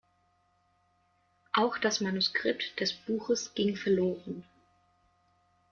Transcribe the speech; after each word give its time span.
Auch 1.53 1.77
das 1.77 2.01
Manuskript 2.01 2.79
des 2.79 2.91
Buches 2.91 3.53
ging 3.53 3.75
verloren. 3.75 4.43